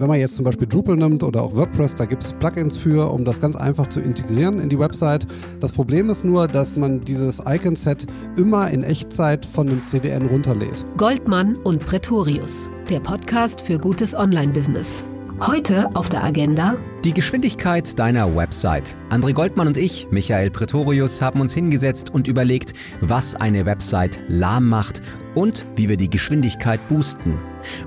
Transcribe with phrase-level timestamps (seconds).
[0.00, 3.12] wenn man jetzt zum Beispiel Drupal nimmt oder auch WordPress, da gibt es Plugins für,
[3.12, 5.26] um das ganz einfach zu integrieren in die Website.
[5.60, 8.06] Das Problem ist nur, dass man dieses Icon-Set
[8.38, 10.86] immer in Echtzeit von dem CDN runterlädt.
[10.96, 15.04] Goldmann und Pretorius, der Podcast für gutes Online-Business.
[15.42, 18.94] Heute auf der Agenda die Geschwindigkeit deiner Website.
[19.08, 24.68] André Goldmann und ich, Michael Pretorius, haben uns hingesetzt und überlegt, was eine Website lahm
[24.68, 25.00] macht
[25.34, 27.38] und wie wir die Geschwindigkeit boosten.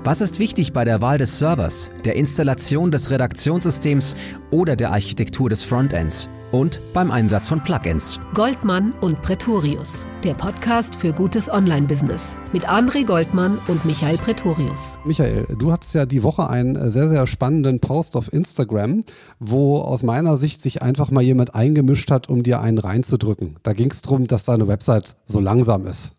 [0.02, 4.16] Was ist wichtig bei der Wahl des Servers, der Installation des Redaktionssystems
[4.50, 6.28] oder der Architektur des Frontends?
[6.54, 8.20] Und beim Einsatz von Plugins.
[8.32, 14.96] Goldmann und Pretorius, der Podcast für gutes Online-Business mit André Goldmann und Michael Pretorius.
[15.04, 19.00] Michael, du hattest ja die Woche einen sehr, sehr spannenden Post auf Instagram,
[19.40, 23.56] wo aus meiner Sicht sich einfach mal jemand eingemischt hat, um dir einen reinzudrücken.
[23.64, 26.12] Da ging es darum, dass deine Website so langsam ist.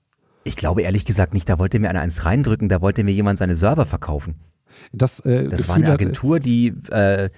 [0.44, 3.40] Ich glaube ehrlich gesagt nicht, da wollte mir einer eins reindrücken, da wollte mir jemand
[3.40, 4.36] seine Server verkaufen.
[4.92, 7.30] Das, äh, das war eine Agentur, die äh,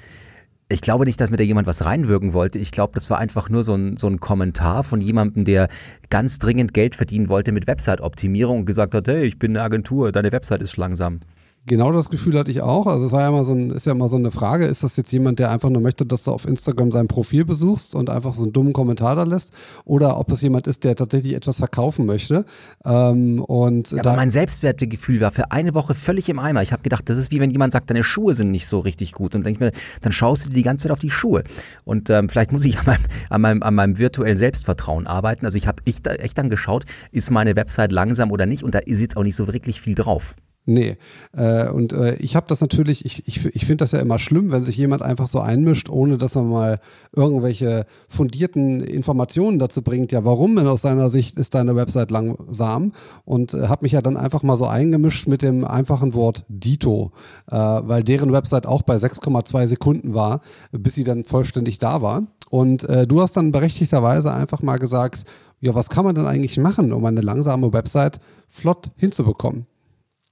[0.70, 2.60] ich glaube nicht, dass mir da jemand was reinwirken wollte.
[2.60, 5.70] Ich glaube, das war einfach nur so ein, so ein Kommentar von jemandem, der
[6.10, 10.12] ganz dringend Geld verdienen wollte mit Website-Optimierung und gesagt hat, hey, ich bin eine Agentur,
[10.12, 11.22] deine Website ist langsam.
[11.68, 12.88] Genau das Gefühl hatte ich auch.
[12.88, 14.96] Also es war ja immer so ein, ist ja immer so eine Frage, ist das
[14.96, 18.36] jetzt jemand, der einfach nur möchte, dass du auf Instagram sein Profil besuchst und einfach
[18.36, 19.52] so einen dummen Kommentar da lässt?
[19.84, 22.46] Oder ob es jemand ist, der tatsächlich etwas verkaufen möchte.
[22.86, 26.62] Ähm, und ja, aber mein Selbstwertgefühl war für eine Woche völlig im Eimer.
[26.64, 29.12] Ich habe gedacht, das ist wie wenn jemand sagt, deine Schuhe sind nicht so richtig
[29.12, 29.36] gut.
[29.36, 31.44] Und dann, mir, dann schaust du dir die ganze Zeit auf die Schuhe.
[31.84, 35.44] Und ähm, vielleicht muss ich an meinem, an, meinem, an meinem virtuellen Selbstvertrauen arbeiten.
[35.46, 38.64] Also ich habe echt, echt dann geschaut, ist meine Website langsam oder nicht?
[38.64, 40.34] Und da ist jetzt auch nicht so wirklich viel drauf.
[40.70, 40.98] Nee.
[41.32, 44.52] Äh, und äh, ich habe das natürlich, ich, ich, ich finde das ja immer schlimm,
[44.52, 46.80] wenn sich jemand einfach so einmischt, ohne dass man mal
[47.16, 50.12] irgendwelche fundierten Informationen dazu bringt.
[50.12, 52.92] Ja, warum denn aus seiner Sicht ist deine Website langsam?
[53.24, 57.14] Und äh, habe mich ja dann einfach mal so eingemischt mit dem einfachen Wort Dito,
[57.50, 60.42] äh, weil deren Website auch bei 6,2 Sekunden war,
[60.74, 62.24] bis sie dann vollständig da war.
[62.50, 65.24] Und äh, du hast dann berechtigterweise einfach mal gesagt,
[65.62, 68.20] ja, was kann man denn eigentlich machen, um eine langsame Website
[68.50, 69.66] flott hinzubekommen?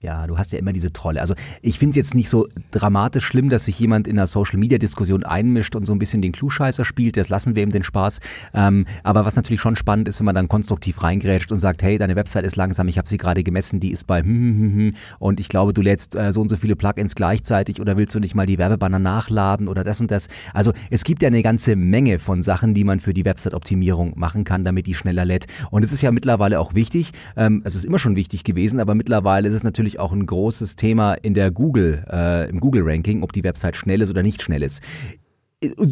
[0.02, 1.22] Ja, du hast ja immer diese Trolle.
[1.22, 5.24] Also ich finde es jetzt nicht so dramatisch schlimm, dass sich jemand in einer Social-Media-Diskussion
[5.24, 7.16] einmischt und so ein bisschen den Klugscheißer spielt.
[7.16, 8.20] Das lassen wir ihm den Spaß.
[8.54, 11.98] Ähm, aber was natürlich schon spannend ist, wenn man dann konstruktiv reingrätscht und sagt, hey,
[11.98, 14.94] deine Website ist langsam, ich habe sie gerade gemessen, die ist bei hm, hm, hm,
[15.20, 18.20] und ich glaube, du lädst äh, so und so viele Plugins gleichzeitig oder willst du
[18.20, 20.28] nicht mal die Werbebanner nachladen oder das und das.
[20.54, 24.44] Also es gibt ja eine ganze Menge von Sachen, die man für die Website-Optimierung machen
[24.44, 25.46] kann, damit die schneller lädt.
[25.72, 28.94] Und es ist ja mittlerweile auch wichtig, ähm, es ist immer schon wichtig gewesen, aber
[28.94, 33.24] mittlerweile ist es natürlich natürlich auch ein großes Thema in der Google, äh, im Google-Ranking,
[33.24, 34.82] ob die Website schnell ist oder nicht schnell ist.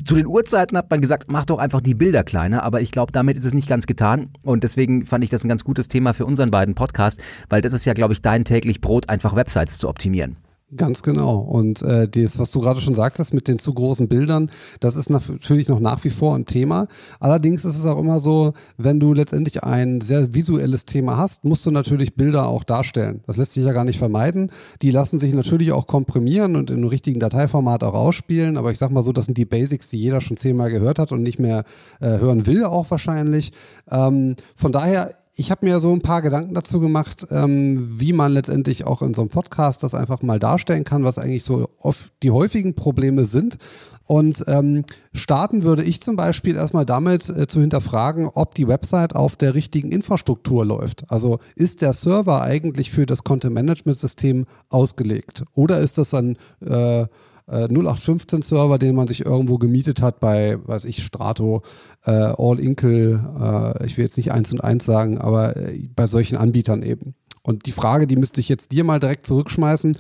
[0.05, 3.11] Zu den Uhrzeiten hat man gesagt, mach doch einfach die Bilder kleiner, aber ich glaube,
[3.11, 4.29] damit ist es nicht ganz getan.
[4.43, 7.73] Und deswegen fand ich das ein ganz gutes Thema für unseren beiden Podcast, weil das
[7.73, 10.35] ist ja, glaube ich, dein täglich Brot, einfach Websites zu optimieren.
[10.77, 11.39] Ganz genau.
[11.39, 15.09] Und äh, das, was du gerade schon sagtest mit den zu großen Bildern, das ist
[15.09, 16.87] natürlich noch nach wie vor ein Thema.
[17.19, 21.65] Allerdings ist es auch immer so, wenn du letztendlich ein sehr visuelles Thema hast, musst
[21.65, 23.21] du natürlich Bilder auch darstellen.
[23.27, 24.51] Das lässt sich ja gar nicht vermeiden.
[24.81, 28.57] Die lassen sich natürlich auch komprimieren und in einem richtigen Dateiformat auch ausspielen.
[28.57, 31.11] Aber ich sag mal so, das sind die Basics, die jeder schon zehnmal gehört hat
[31.11, 31.65] und nicht mehr
[31.99, 33.51] äh, hören will, auch wahrscheinlich.
[33.91, 38.31] Ähm, von daher ich habe mir so ein paar Gedanken dazu gemacht, ähm, wie man
[38.31, 42.13] letztendlich auch in so einem Podcast das einfach mal darstellen kann, was eigentlich so oft
[42.21, 43.57] die häufigen Probleme sind.
[44.05, 44.83] Und ähm,
[45.13, 49.55] starten würde ich zum Beispiel erstmal damit äh, zu hinterfragen, ob die Website auf der
[49.55, 51.09] richtigen Infrastruktur läuft.
[51.09, 55.45] Also ist der Server eigentlich für das Content-Management-System ausgelegt?
[55.53, 57.07] Oder ist das ein äh,
[57.47, 61.63] 0815-Server, äh, den man sich irgendwo gemietet hat bei, weiß ich, Strato,
[62.05, 66.07] äh, All Inkle, äh, ich will jetzt nicht eins und eins sagen, aber äh, bei
[66.07, 67.13] solchen Anbietern eben.
[67.43, 69.97] Und die Frage, die müsste ich jetzt dir mal direkt zurückschmeißen.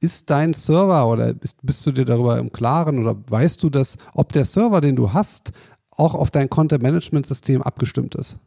[0.00, 3.96] Ist dein Server oder bist, bist du dir darüber im Klaren oder weißt du, dass,
[4.14, 5.52] ob der Server, den du hast,
[5.90, 8.38] auch auf dein Content-Management-System abgestimmt ist?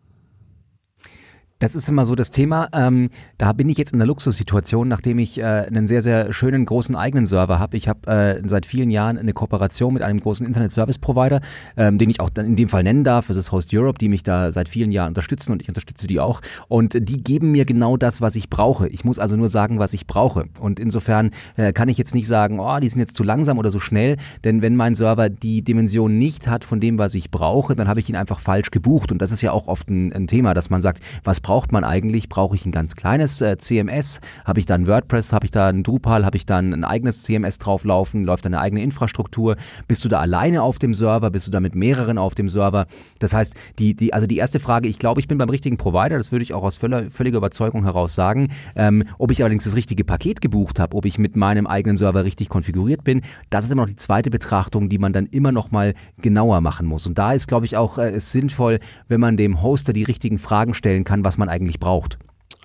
[1.59, 2.69] Das ist immer so das Thema.
[2.71, 6.65] Ähm, da bin ich jetzt in der Luxussituation, nachdem ich äh, einen sehr, sehr schönen
[6.65, 7.75] großen eigenen Server habe.
[7.75, 11.41] Ich habe äh, seit vielen Jahren eine Kooperation mit einem großen Internet-Service-Provider,
[11.75, 13.27] ähm, den ich auch dann in dem Fall nennen darf.
[13.27, 16.21] Das ist Host Europe, die mich da seit vielen Jahren unterstützen und ich unterstütze die
[16.21, 16.39] auch.
[16.69, 18.87] Und die geben mir genau das, was ich brauche.
[18.87, 20.45] Ich muss also nur sagen, was ich brauche.
[20.61, 23.69] Und insofern äh, kann ich jetzt nicht sagen, oh, die sind jetzt zu langsam oder
[23.69, 24.15] so schnell.
[24.45, 27.99] Denn wenn mein Server die Dimension nicht hat von dem, was ich brauche, dann habe
[27.99, 29.11] ich ihn einfach falsch gebucht.
[29.11, 31.83] Und das ist ja auch oft ein, ein Thema, dass man sagt, was braucht man
[31.83, 32.29] eigentlich?
[32.29, 34.19] Brauche ich ein ganz kleines äh, CMS?
[34.45, 35.33] Habe ich da ein WordPress?
[35.33, 36.23] Habe ich da ein Drupal?
[36.23, 38.23] Habe ich da ein eigenes CMS drauflaufen?
[38.23, 39.55] Läuft da eine eigene Infrastruktur?
[39.87, 41.31] Bist du da alleine auf dem Server?
[41.31, 42.85] Bist du da mit mehreren auf dem Server?
[43.17, 46.19] Das heißt, die, die, also die erste Frage, ich glaube, ich bin beim richtigen Provider,
[46.19, 48.49] das würde ich auch aus völler, völliger Überzeugung heraus sagen.
[48.75, 52.25] Ähm, ob ich allerdings das richtige Paket gebucht habe, ob ich mit meinem eigenen Server
[52.25, 55.71] richtig konfiguriert bin, das ist immer noch die zweite Betrachtung, die man dann immer noch
[55.71, 57.07] mal genauer machen muss.
[57.07, 60.75] Und da ist, glaube ich, auch äh, sinnvoll, wenn man dem Hoster die richtigen Fragen
[60.75, 62.19] stellen kann, was man eigentlich braucht.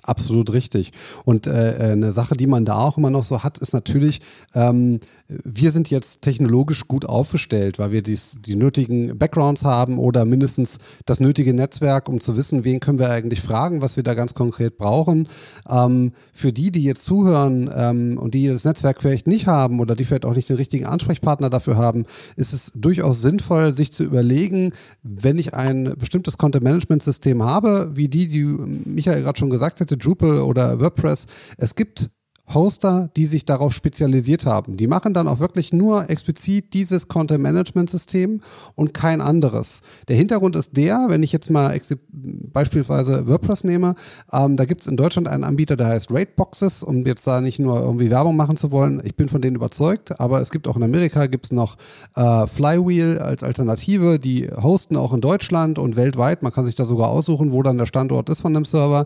[0.05, 0.91] Absolut richtig.
[1.23, 4.21] Und äh, äh, eine Sache, die man da auch immer noch so hat, ist natürlich,
[4.53, 10.25] ähm, wir sind jetzt technologisch gut aufgestellt, weil wir dies, die nötigen Backgrounds haben oder
[10.25, 14.13] mindestens das nötige Netzwerk, um zu wissen, wen können wir eigentlich fragen, was wir da
[14.13, 15.27] ganz konkret brauchen.
[15.67, 19.95] Ähm, für die, die jetzt zuhören ähm, und die das Netzwerk vielleicht nicht haben oder
[19.95, 22.05] die vielleicht auch nicht den richtigen Ansprechpartner dafür haben,
[22.35, 24.71] ist es durchaus sinnvoll, sich zu überlegen,
[25.01, 30.39] wenn ich ein bestimmtes Content-Management-System habe, wie die, die Michael gerade schon gesagt hatte, Drupal
[30.39, 31.27] oder WordPress.
[31.57, 32.09] Es gibt
[32.53, 34.77] Hoster, die sich darauf spezialisiert haben.
[34.77, 38.41] Die machen dann auch wirklich nur explizit dieses Content Management System
[38.75, 39.81] und kein anderes.
[40.07, 41.79] Der Hintergrund ist der, wenn ich jetzt mal
[42.11, 43.95] beispielsweise WordPress nehme,
[44.31, 47.59] ähm, da gibt es in Deutschland einen Anbieter, der heißt Rateboxes, um jetzt da nicht
[47.59, 49.01] nur irgendwie Werbung machen zu wollen.
[49.03, 51.77] Ich bin von denen überzeugt, aber es gibt auch in Amerika gibt es noch
[52.15, 56.43] äh, Flywheel als Alternative, die hosten auch in Deutschland und weltweit.
[56.43, 59.05] Man kann sich da sogar aussuchen, wo dann der Standort ist von dem Server.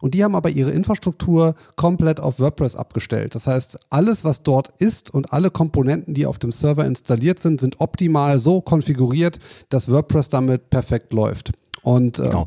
[0.00, 3.34] Und die haben aber ihre Infrastruktur komplett auf WordPress abgestellt.
[3.34, 7.60] Das heißt, alles, was dort ist und alle Komponenten, die auf dem Server installiert sind,
[7.60, 9.38] sind optimal so konfiguriert,
[9.68, 11.52] dass WordPress damit perfekt läuft.
[11.82, 12.46] Und äh, genau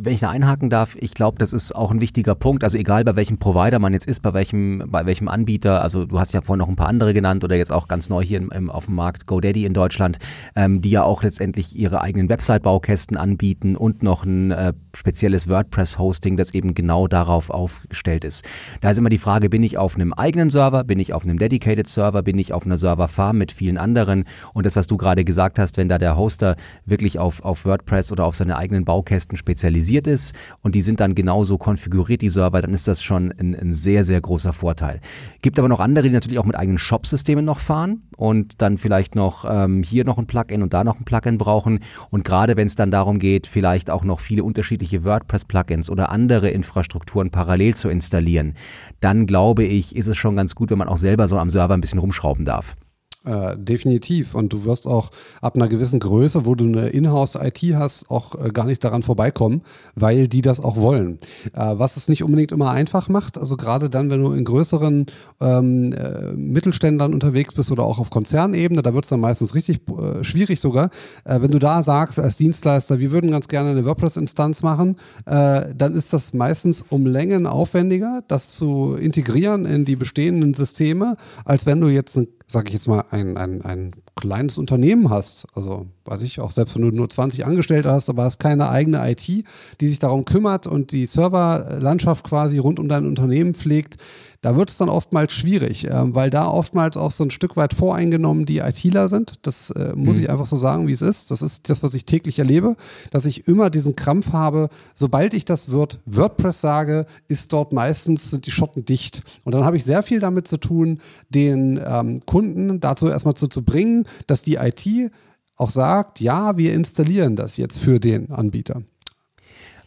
[0.00, 2.64] wenn ich da einhaken darf, ich glaube, das ist auch ein wichtiger Punkt.
[2.64, 6.18] Also egal bei welchem Provider man jetzt ist, bei welchem, bei welchem Anbieter, also du
[6.18, 8.50] hast ja vorhin noch ein paar andere genannt oder jetzt auch ganz neu hier im,
[8.50, 10.18] im, auf dem Markt GoDaddy in Deutschland,
[10.54, 16.36] ähm, die ja auch letztendlich ihre eigenen Website-Baukästen anbieten und noch ein äh, spezielles WordPress-Hosting,
[16.36, 18.44] das eben genau darauf aufgestellt ist.
[18.80, 21.38] Da ist immer die Frage, bin ich auf einem eigenen Server, bin ich auf einem
[21.38, 24.24] Dedicated Server, bin ich auf einer Server-Farm mit vielen anderen
[24.54, 26.56] und das, was du gerade gesagt hast, wenn da der Hoster
[26.86, 31.00] wirklich auf, auf WordPress oder auf seine eigenen Baukästen spezialisiert spezialisiert ist und die sind
[31.00, 35.00] dann genauso konfiguriert, die Server, dann ist das schon ein, ein sehr, sehr großer Vorteil.
[35.42, 39.14] Gibt aber noch andere, die natürlich auch mit eigenen Shop-Systemen noch fahren und dann vielleicht
[39.14, 41.80] noch ähm, hier noch ein Plugin und da noch ein Plugin brauchen.
[42.10, 46.50] Und gerade wenn es dann darum geht, vielleicht auch noch viele unterschiedliche WordPress-Plugins oder andere
[46.50, 48.54] Infrastrukturen parallel zu installieren,
[49.00, 51.74] dann glaube ich, ist es schon ganz gut, wenn man auch selber so am Server
[51.74, 52.76] ein bisschen rumschrauben darf.
[53.24, 54.34] Äh, definitiv.
[54.34, 55.10] Und du wirst auch
[55.42, 59.62] ab einer gewissen Größe, wo du eine Inhouse-IT hast, auch äh, gar nicht daran vorbeikommen,
[59.96, 61.18] weil die das auch wollen.
[61.52, 65.06] Äh, was es nicht unbedingt immer einfach macht, also gerade dann, wenn du in größeren
[65.40, 69.80] ähm, äh, Mittelständern unterwegs bist oder auch auf Konzernebene, da wird es dann meistens richtig
[69.88, 70.90] äh, schwierig sogar.
[71.24, 76.12] wenn du da sagst als Dienstleister, wir würden ganz gerne eine WordPress-Instanz machen, dann ist
[76.12, 81.88] das meistens um Längen aufwendiger, das zu integrieren in die bestehenden Systeme, als wenn du
[81.88, 86.40] jetzt ein sage ich jetzt mal, ein, ein, ein kleines Unternehmen hast, also weiß ich
[86.40, 89.98] auch, selbst wenn du nur 20 Angestellte hast, aber hast keine eigene IT, die sich
[89.98, 93.96] darum kümmert und die Serverlandschaft quasi rund um dein Unternehmen pflegt,
[94.40, 97.74] da wird es dann oftmals schwierig, äh, weil da oftmals auch so ein Stück weit
[97.74, 99.34] voreingenommen die ITler sind.
[99.42, 100.22] Das äh, muss mhm.
[100.22, 101.32] ich einfach so sagen, wie es ist.
[101.32, 102.76] Das ist das, was ich täglich erlebe,
[103.10, 108.30] dass ich immer diesen Krampf habe, sobald ich das Wort WordPress sage, ist dort meistens
[108.30, 109.22] sind die Schotten dicht.
[109.44, 111.00] Und dann habe ich sehr viel damit zu tun,
[111.30, 115.10] den ähm, Kunden dazu erstmal zu, zu bringen, dass die IT
[115.58, 118.82] auch sagt, ja, wir installieren das jetzt für den Anbieter.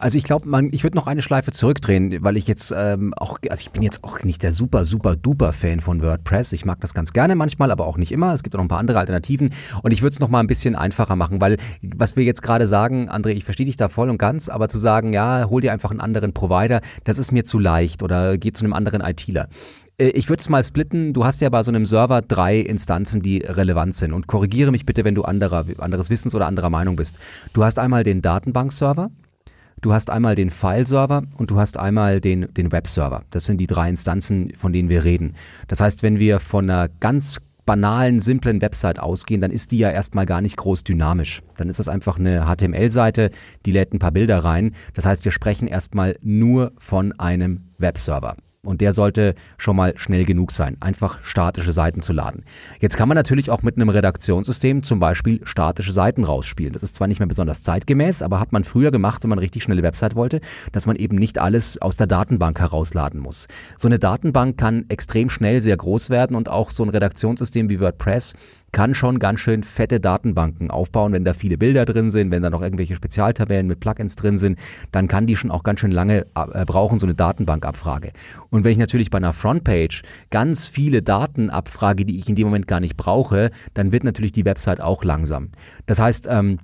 [0.01, 3.61] Also ich glaube, ich würde noch eine Schleife zurückdrehen, weil ich jetzt ähm, auch, also
[3.61, 6.53] ich bin jetzt auch nicht der super, super, duper Fan von WordPress.
[6.53, 8.33] Ich mag das ganz gerne manchmal, aber auch nicht immer.
[8.33, 9.51] Es gibt auch noch ein paar andere Alternativen
[9.83, 12.65] und ich würde es noch mal ein bisschen einfacher machen, weil was wir jetzt gerade
[12.65, 15.71] sagen, André, ich verstehe dich da voll und ganz, aber zu sagen, ja, hol dir
[15.71, 19.49] einfach einen anderen Provider, das ist mir zu leicht oder geh zu einem anderen ITler
[20.09, 21.13] ich würde es mal splitten.
[21.13, 24.13] Du hast ja bei so einem Server drei Instanzen, die relevant sind.
[24.13, 27.19] Und korrigiere mich bitte, wenn du anderer, anderes Wissens oder anderer Meinung bist.
[27.53, 29.11] Du hast einmal den Datenbankserver,
[29.81, 33.23] Du hast einmal den File-Server und du hast einmal den, den Web-Server.
[33.31, 35.33] Das sind die drei Instanzen, von denen wir reden.
[35.69, 39.89] Das heißt, wenn wir von einer ganz banalen, simplen Website ausgehen, dann ist die ja
[39.89, 41.41] erstmal gar nicht groß dynamisch.
[41.57, 43.31] Dann ist das einfach eine HTML-Seite,
[43.65, 44.75] die lädt ein paar Bilder rein.
[44.93, 48.35] Das heißt, wir sprechen erstmal nur von einem Webserver.
[48.63, 52.43] Und der sollte schon mal schnell genug sein, einfach statische Seiten zu laden.
[52.79, 56.71] Jetzt kann man natürlich auch mit einem Redaktionssystem zum Beispiel statische Seiten rausspielen.
[56.71, 59.63] Das ist zwar nicht mehr besonders zeitgemäß, aber hat man früher gemacht, wenn man richtig
[59.63, 60.41] schnelle Website wollte,
[60.73, 63.47] dass man eben nicht alles aus der Datenbank herausladen muss.
[63.77, 67.79] So eine Datenbank kann extrem schnell sehr groß werden und auch so ein Redaktionssystem wie
[67.79, 68.35] WordPress
[68.71, 72.49] kann schon ganz schön fette Datenbanken aufbauen, wenn da viele Bilder drin sind, wenn da
[72.49, 74.59] noch irgendwelche Spezialtabellen mit Plugins drin sind,
[74.91, 78.11] dann kann die schon auch ganz schön lange äh, brauchen, so eine Datenbankabfrage.
[78.49, 82.47] Und wenn ich natürlich bei einer Frontpage ganz viele Daten abfrage, die ich in dem
[82.47, 85.49] Moment gar nicht brauche, dann wird natürlich die Website auch langsam.
[85.85, 86.59] Das heißt, ähm,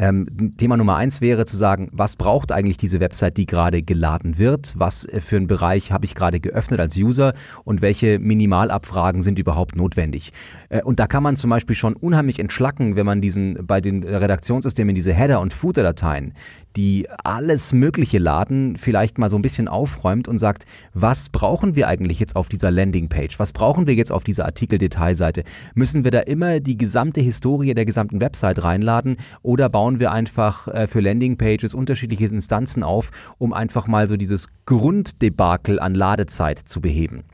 [0.00, 4.38] ähm, Thema Nummer eins wäre zu sagen, was braucht eigentlich diese Website, die gerade geladen
[4.38, 4.72] wird?
[4.78, 9.38] Was äh, für einen Bereich habe ich gerade geöffnet als User und welche Minimalabfragen sind
[9.38, 10.32] überhaupt notwendig?
[10.70, 14.02] Äh, und da kann man zum Beispiel schon unheimlich entschlacken, wenn man diesen bei den
[14.02, 16.32] Redaktionssystemen diese Header- und Footer-Dateien,
[16.76, 21.88] die alles Mögliche laden, vielleicht mal so ein bisschen aufräumt und sagt, was brauchen wir
[21.88, 23.38] eigentlich jetzt auf dieser Landingpage?
[23.38, 25.44] Was brauchen wir jetzt auf dieser Artikeldetailseite?
[25.74, 30.68] Müssen wir da immer die gesamte Historie der gesamten Website reinladen oder bauen wir einfach
[30.68, 36.80] äh, für Landingpages unterschiedliche Instanzen auf, um einfach mal so dieses Grunddebakel an Ladezeit zu
[36.80, 37.24] beheben?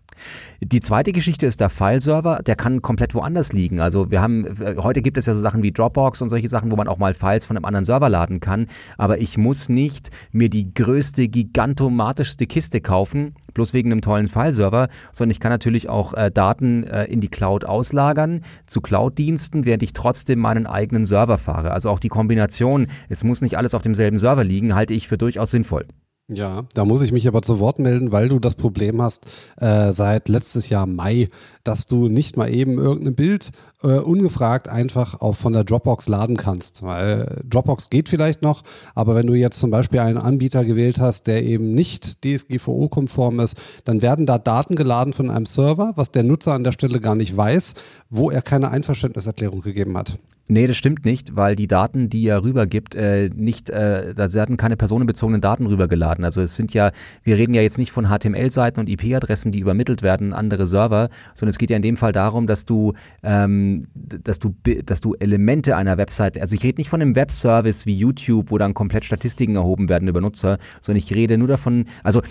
[0.60, 3.80] Die zweite Geschichte ist der Fileserver, der kann komplett woanders liegen.
[3.80, 4.46] Also wir haben,
[4.78, 7.14] heute gibt es ja so Sachen wie Dropbox und solche Sachen, wo man auch mal
[7.14, 8.66] Files von einem anderen Server laden kann.
[8.98, 14.88] Aber ich muss nicht mir die größte, gigantomatischste Kiste kaufen, bloß wegen einem tollen Fileserver,
[15.12, 19.82] sondern ich kann natürlich auch äh, Daten äh, in die Cloud auslagern zu Cloud-Diensten, während
[19.82, 21.72] ich trotzdem meinen eigenen Server fahre.
[21.72, 25.18] Also auch die Kombination, es muss nicht alles auf demselben Server liegen, halte ich für
[25.18, 25.86] durchaus sinnvoll.
[26.28, 29.26] Ja, da muss ich mich aber zu Wort melden, weil du das Problem hast
[29.58, 31.28] äh, seit letztes Jahr Mai,
[31.62, 33.52] dass du nicht mal eben irgendein Bild
[33.84, 36.82] äh, ungefragt einfach auch von der Dropbox laden kannst.
[36.82, 38.64] Weil Dropbox geht vielleicht noch,
[38.96, 43.56] aber wenn du jetzt zum Beispiel einen Anbieter gewählt hast, der eben nicht DSGVO-konform ist,
[43.84, 47.14] dann werden da Daten geladen von einem Server, was der Nutzer an der Stelle gar
[47.14, 47.74] nicht weiß,
[48.10, 50.18] wo er keine Einverständniserklärung gegeben hat.
[50.48, 54.56] Nee, das stimmt nicht, weil die Daten, die er rübergibt, äh, nicht, äh, da werden
[54.56, 56.24] keine personenbezogenen Daten rübergeladen.
[56.24, 60.02] Also es sind ja, wir reden ja jetzt nicht von HTML-Seiten und IP-Adressen, die übermittelt
[60.02, 62.92] werden an andere Server, sondern es geht ja in dem Fall darum, dass du,
[63.24, 67.84] ähm, dass du, dass du Elemente einer Website, also ich rede nicht von einem Webservice
[67.86, 71.86] wie YouTube, wo dann komplett Statistiken erhoben werden über Nutzer, sondern ich rede nur davon,
[72.04, 72.22] also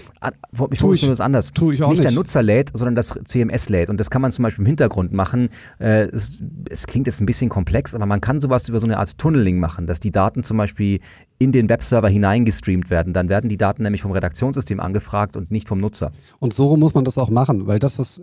[0.72, 1.51] ich formuliere das anders.
[1.51, 4.22] Tu ich auch nicht, nicht der Nutzer lädt, sondern das CMS lädt und das kann
[4.22, 5.50] man zum Beispiel im Hintergrund machen.
[5.79, 8.85] Äh, es, es klingt jetzt ein bisschen komplex, aber aber man kann sowas über so
[8.85, 11.00] eine Art Tunneling machen, dass die Daten zum Beispiel
[11.38, 13.12] in den Webserver hineingestreamt werden.
[13.12, 16.12] Dann werden die Daten nämlich vom Redaktionssystem angefragt und nicht vom Nutzer.
[16.39, 18.21] Und so muss man das auch machen, weil das, was,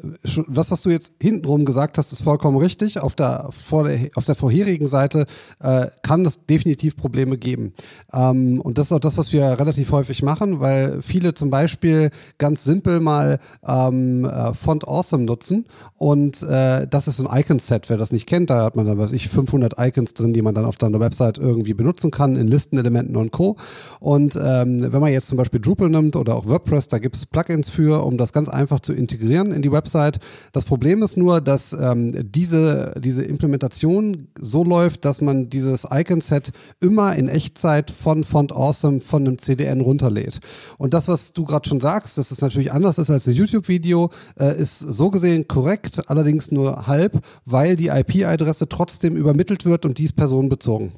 [0.48, 3.00] das, was du jetzt hintenrum gesagt hast, ist vollkommen richtig.
[3.00, 5.26] Auf der, vor der, auf der vorherigen Seite
[5.60, 7.74] äh, kann es definitiv Probleme geben.
[8.14, 12.10] Ähm, und das ist auch das, was wir relativ häufig machen, weil viele zum Beispiel
[12.38, 15.66] ganz simpel mal ähm, äh, Font Awesome nutzen.
[15.98, 17.90] Und äh, das ist ein Icon-Set.
[17.90, 20.54] Wer das nicht kennt, da hat man dann, weiß ich, 500 Icons drin, die man
[20.54, 23.56] dann auf deiner Website irgendwie benutzen kann in Listenelementen Elementen und Co.
[24.00, 27.26] Und ähm, wenn man jetzt zum Beispiel Drupal nimmt oder auch WordPress, da gibt es
[27.26, 30.18] Plugins für, um das ganz einfach zu integrieren in die Website.
[30.52, 36.52] Das Problem ist nur, dass ähm, diese, diese Implementation so läuft, dass man dieses Icon-Set
[36.80, 40.40] immer in Echtzeit von Font Awesome von einem CDN runterlädt.
[40.78, 44.10] Und das, was du gerade schon sagst, dass es natürlich anders ist als ein YouTube-Video,
[44.38, 49.98] äh, ist so gesehen korrekt, allerdings nur halb, weil die IP-Adresse trotzdem übermittelt wird und
[49.98, 50.92] die ist personenbezogen.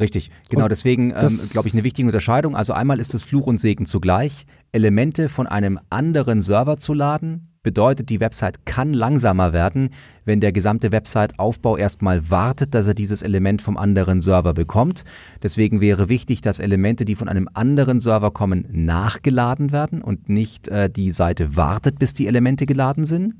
[0.00, 0.64] Richtig, genau.
[0.64, 2.56] Und deswegen ähm, glaube ich eine wichtige Unterscheidung.
[2.56, 7.54] Also einmal ist es Fluch und Segen zugleich, Elemente von einem anderen Server zu laden,
[7.64, 9.90] bedeutet, die Website kann langsamer werden,
[10.24, 15.04] wenn der gesamte Website-Aufbau erstmal wartet, dass er dieses Element vom anderen Server bekommt.
[15.42, 20.68] Deswegen wäre wichtig, dass Elemente, die von einem anderen Server kommen, nachgeladen werden und nicht
[20.68, 23.34] äh, die Seite wartet, bis die Elemente geladen sind.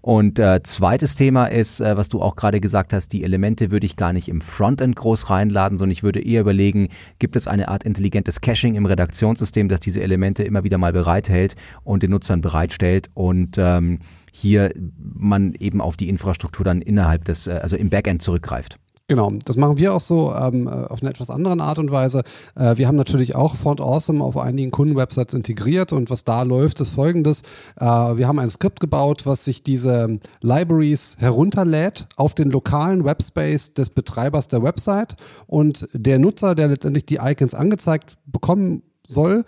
[0.00, 3.86] Und äh, zweites Thema ist, äh, was du auch gerade gesagt hast, die Elemente würde
[3.86, 7.68] ich gar nicht im Frontend groß reinladen, sondern ich würde eher überlegen, gibt es eine
[7.68, 12.40] Art intelligentes Caching im Redaktionssystem, das diese Elemente immer wieder mal bereithält und den Nutzern
[12.40, 14.00] bereitstellt und ähm,
[14.32, 18.78] hier man eben auf die Infrastruktur dann innerhalb des, äh, also im Backend zurückgreift.
[19.12, 22.22] Genau, das machen wir auch so ähm, äh, auf eine etwas anderen Art und Weise.
[22.54, 26.80] Äh, wir haben natürlich auch Font Awesome auf einigen Kundenwebsites integriert und was da läuft,
[26.80, 27.42] ist folgendes.
[27.78, 33.74] Äh, wir haben ein Skript gebaut, was sich diese Libraries herunterlädt auf den lokalen Webspace
[33.74, 39.44] des Betreibers der Website und der Nutzer, der letztendlich die Icons angezeigt bekommen soll,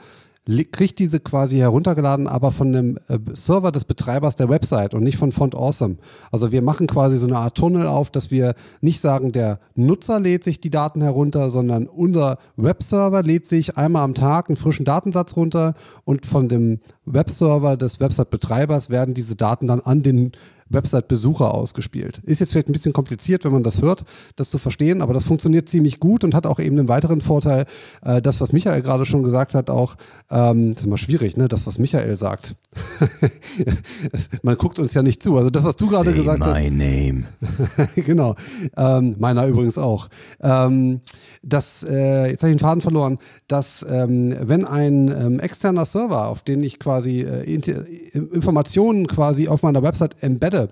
[0.72, 5.16] kriegt diese quasi heruntergeladen, aber von dem äh, Server des Betreibers der Website und nicht
[5.16, 5.96] von Font Awesome.
[6.30, 10.20] Also wir machen quasi so eine Art Tunnel auf, dass wir nicht sagen, der Nutzer
[10.20, 14.84] lädt sich die Daten herunter, sondern unser Webserver lädt sich einmal am Tag einen frischen
[14.84, 15.74] Datensatz runter
[16.04, 20.32] und von dem Webserver des Website-Betreibers werden diese Daten dann an den
[20.74, 22.20] Website-Besucher ausgespielt.
[22.24, 24.04] Ist jetzt vielleicht ein bisschen kompliziert, wenn man das hört,
[24.36, 27.66] das zu verstehen, aber das funktioniert ziemlich gut und hat auch eben einen weiteren Vorteil,
[28.02, 29.96] äh, das, was Michael gerade schon gesagt hat, auch,
[30.30, 32.56] ähm, das ist immer schwierig, ne, das, was Michael sagt.
[34.42, 35.36] man guckt uns ja nicht zu.
[35.36, 36.54] Also das, was du gerade gesagt my hast.
[36.54, 37.24] My name.
[38.06, 38.34] genau.
[38.76, 40.08] Ähm, meiner übrigens auch.
[40.40, 41.00] Ähm,
[41.42, 46.28] dass, äh, jetzt habe ich den Faden verloren, dass ähm, wenn ein ähm, externer Server,
[46.28, 47.42] auf den ich quasi äh,
[48.12, 50.63] Informationen quasi auf meiner Website embedde,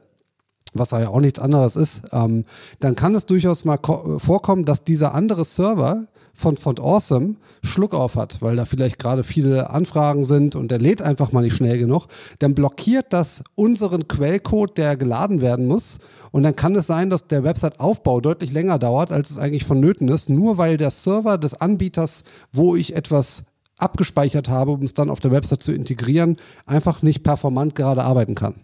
[0.75, 2.45] was ja auch nichts anderes ist, ähm,
[2.81, 3.79] dann kann es durchaus mal
[4.19, 9.23] vorkommen, dass dieser andere Server von Font Awesome Schluck auf hat, weil da vielleicht gerade
[9.23, 12.07] viele Anfragen sind und der lädt einfach mal nicht schnell genug,
[12.39, 15.99] dann blockiert das unseren Quellcode, der geladen werden muss.
[16.31, 20.09] Und dann kann es sein, dass der Website-Aufbau deutlich länger dauert, als es eigentlich vonnöten
[20.09, 23.45] ist, nur weil der Server des Anbieters, wo ich etwas
[23.77, 26.37] abgespeichert habe, um es dann auf der Website zu integrieren,
[26.67, 28.55] einfach nicht performant gerade arbeiten kann.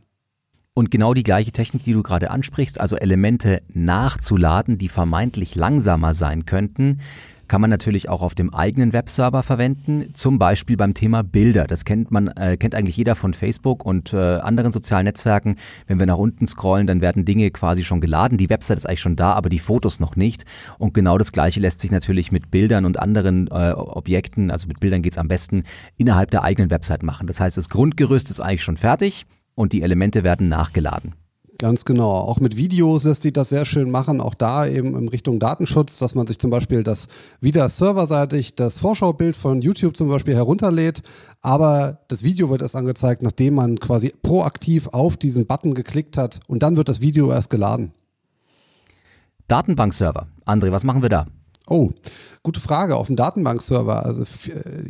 [0.78, 6.14] Und genau die gleiche Technik, die du gerade ansprichst, also Elemente nachzuladen, die vermeintlich langsamer
[6.14, 7.00] sein könnten,
[7.48, 11.66] kann man natürlich auch auf dem eigenen Webserver verwenden, zum Beispiel beim Thema Bilder.
[11.66, 15.56] Das kennt man, äh, kennt eigentlich jeder von Facebook und äh, anderen sozialen Netzwerken.
[15.88, 18.38] Wenn wir nach unten scrollen, dann werden Dinge quasi schon geladen.
[18.38, 20.44] Die Website ist eigentlich schon da, aber die Fotos noch nicht.
[20.78, 24.78] Und genau das Gleiche lässt sich natürlich mit Bildern und anderen äh, Objekten, also mit
[24.78, 25.64] Bildern geht's am besten,
[25.96, 27.26] innerhalb der eigenen Website machen.
[27.26, 29.26] Das heißt, das Grundgerüst ist eigentlich schon fertig
[29.58, 31.14] und die Elemente werden nachgeladen.
[31.58, 32.12] Ganz genau.
[32.12, 34.20] Auch mit Videos lässt sich das sehr schön machen.
[34.20, 37.08] Auch da eben in Richtung Datenschutz, dass man sich zum Beispiel das
[37.40, 41.02] wieder serverseitig das Vorschaubild von YouTube zum Beispiel herunterlädt.
[41.42, 46.38] Aber das Video wird erst angezeigt, nachdem man quasi proaktiv auf diesen Button geklickt hat.
[46.46, 47.90] Und dann wird das Video erst geladen.
[49.48, 50.28] Datenbankserver.
[50.46, 51.26] André, was machen wir da?
[51.68, 51.90] Oh,
[52.42, 52.96] gute Frage.
[52.96, 54.04] Auf dem Datenbankserver.
[54.04, 54.24] Also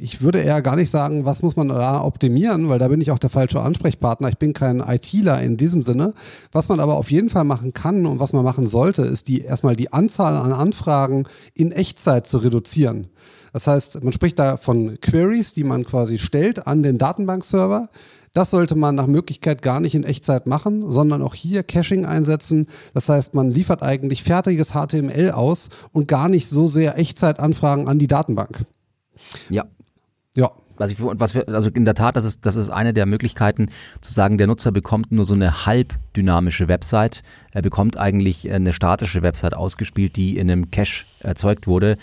[0.00, 3.10] ich würde eher gar nicht sagen, was muss man da optimieren, weil da bin ich
[3.10, 4.28] auch der falsche Ansprechpartner.
[4.28, 6.14] Ich bin kein ITler in diesem Sinne.
[6.52, 9.42] Was man aber auf jeden Fall machen kann und was man machen sollte, ist die
[9.42, 13.08] erstmal die Anzahl an Anfragen in Echtzeit zu reduzieren.
[13.52, 17.88] Das heißt, man spricht da von Queries, die man quasi stellt an den Datenbankserver.
[18.38, 22.68] Das sollte man nach Möglichkeit gar nicht in Echtzeit machen, sondern auch hier Caching einsetzen.
[22.94, 27.98] Das heißt, man liefert eigentlich fertiges HTML aus und gar nicht so sehr Echtzeitanfragen an
[27.98, 28.64] die Datenbank.
[29.50, 29.64] Ja.
[30.36, 30.52] Ja.
[30.76, 33.70] Was, ich, was wir, also in der Tat, das ist, das ist eine der Möglichkeiten,
[34.00, 37.24] zu sagen, der Nutzer bekommt nur so eine halbdynamische Website.
[37.50, 41.98] Er bekommt eigentlich eine statische Website ausgespielt, die in einem Cache erzeugt wurde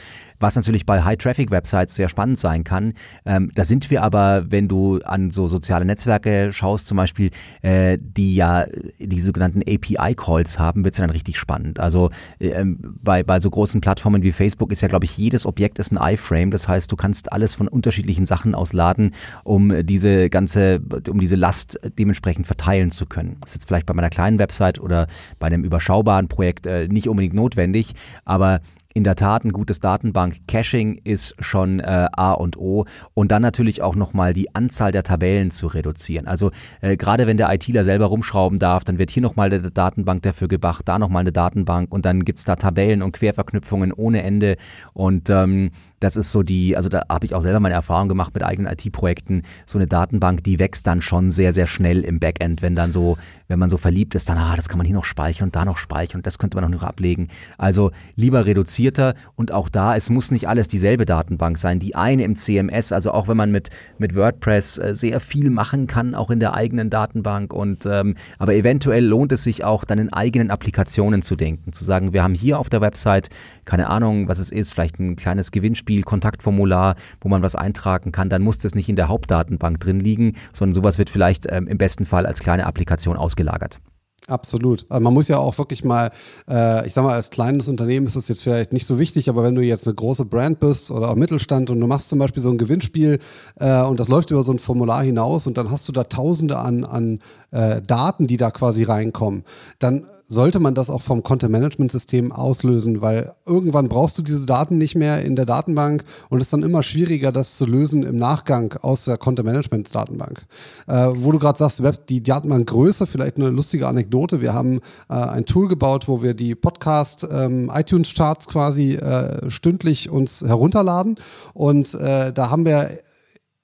[0.45, 2.93] was natürlich bei High-Traffic-Websites sehr spannend sein kann.
[3.25, 7.31] Ähm, da sind wir aber, wenn du an so soziale Netzwerke schaust, zum Beispiel,
[7.63, 8.67] äh, die ja
[8.99, 11.79] die sogenannten API-Calls haben, wird es dann richtig spannend.
[11.79, 15.79] Also äh, bei, bei so großen Plattformen wie Facebook ist ja, glaube ich, jedes Objekt
[15.79, 16.51] ist ein iFrame.
[16.51, 20.79] Das heißt, du kannst alles von unterschiedlichen Sachen ausladen, um diese ganze,
[21.09, 23.37] um diese Last dementsprechend verteilen zu können.
[23.41, 25.07] Das ist jetzt vielleicht bei meiner kleinen Website oder
[25.39, 28.59] bei einem überschaubaren Projekt äh, nicht unbedingt notwendig, aber
[28.95, 33.81] in der Tat ein gutes Datenbank-Caching ist schon äh, A und O und dann natürlich
[33.81, 36.27] auch nochmal die Anzahl der Tabellen zu reduzieren.
[36.27, 40.23] Also äh, gerade wenn der ITler selber rumschrauben darf, dann wird hier nochmal eine Datenbank
[40.23, 44.55] dafür gebracht, da nochmal eine Datenbank und dann gibt's da Tabellen und Querverknüpfungen ohne Ende
[44.93, 45.71] und ähm,
[46.05, 48.71] das ist so die, also da habe ich auch selber meine Erfahrung gemacht mit eigenen
[48.71, 52.91] IT-Projekten, so eine Datenbank, die wächst dann schon sehr, sehr schnell im Backend, wenn dann
[52.91, 55.55] so, wenn man so verliebt ist, dann, ah, das kann man hier noch speichern und
[55.55, 57.29] da noch speichern und das könnte man noch ablegen.
[57.57, 61.79] Also lieber reduzierter und auch da, es muss nicht alles dieselbe Datenbank sein.
[61.79, 65.87] Die eine im CMS, also auch wenn man mit, mit WordPress äh, sehr viel machen
[65.87, 69.97] kann, auch in der eigenen Datenbank und ähm, aber eventuell lohnt es sich auch dann
[69.97, 73.29] in eigenen Applikationen zu denken, zu sagen, wir haben hier auf der Website,
[73.65, 78.11] keine Ahnung, was es ist, vielleicht ein kleines Gewinnspiel Beispiel Kontaktformular, wo man was eintragen
[78.11, 81.67] kann, dann muss das nicht in der Hauptdatenbank drin liegen, sondern sowas wird vielleicht ähm,
[81.67, 83.79] im besten Fall als kleine Applikation ausgelagert.
[84.27, 84.85] Absolut.
[84.89, 86.09] Also man muss ja auch wirklich mal,
[86.49, 89.43] äh, ich sag mal, als kleines Unternehmen ist das jetzt vielleicht nicht so wichtig, aber
[89.43, 92.41] wenn du jetzt eine große Brand bist oder auch Mittelstand und du machst zum Beispiel
[92.41, 93.19] so ein Gewinnspiel
[93.59, 96.57] äh, und das läuft über so ein Formular hinaus und dann hast du da Tausende
[96.57, 97.19] an, an
[97.51, 99.43] äh, Daten, die da quasi reinkommen,
[99.77, 104.95] dann sollte man das auch vom Content-Management-System auslösen, weil irgendwann brauchst du diese Daten nicht
[104.95, 108.73] mehr in der Datenbank und es ist dann immer schwieriger, das zu lösen im Nachgang
[108.81, 110.45] aus der Content-Management-Datenbank.
[110.87, 114.41] Äh, wo du gerade sagst, die Datenbankgröße, vielleicht eine lustige Anekdote.
[114.41, 120.09] Wir haben äh, ein Tool gebaut, wo wir die Podcast ähm, iTunes-Charts quasi äh, stündlich
[120.09, 121.17] uns herunterladen
[121.53, 122.99] und äh, da haben wir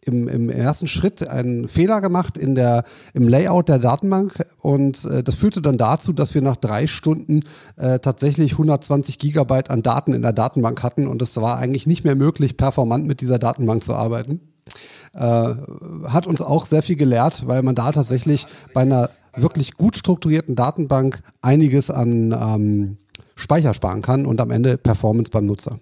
[0.06, 2.84] im, im ersten Schritt einen Fehler gemacht in der,
[3.14, 7.42] im Layout der Datenbank und äh, das führte dann dazu, dass wir nach drei Stunden
[7.78, 12.04] äh, tatsächlich 120 Gigabyte an Daten in der Datenbank hatten und es war eigentlich nicht
[12.04, 14.42] mehr möglich, performant mit dieser Datenbank zu arbeiten.
[15.14, 15.54] Äh,
[16.08, 20.56] hat uns auch sehr viel gelehrt, weil man da tatsächlich bei einer wirklich gut strukturierten
[20.56, 22.98] Datenbank einiges an ähm,
[23.36, 25.80] Speicher sparen kann und am Ende Performance beim Nutzer.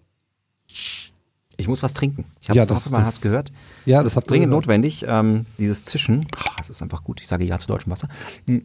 [1.60, 2.24] Ich muss was trinken.
[2.40, 3.52] Ich habe ja, das, hoffe, man hat es gehört.
[3.86, 5.04] Ja, das, das ist dringend notwendig.
[5.06, 7.20] Ähm, dieses Zischen, oh, das ist einfach gut.
[7.20, 8.08] Ich sage ja zu deutschem Wasser.
[8.48, 8.64] Hm.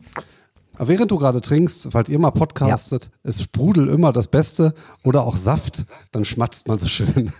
[0.78, 3.10] Während du gerade trinkst, falls ihr mal podcastet, ja.
[3.30, 7.32] es sprudelt immer das Beste oder auch Saft, dann schmatzt man so schön.